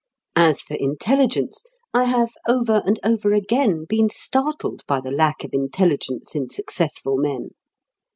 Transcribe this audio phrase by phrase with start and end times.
[0.35, 1.63] As for intelligence,
[1.93, 7.17] I have over and over again been startled by the lack of intelligence in successful
[7.17, 7.51] men.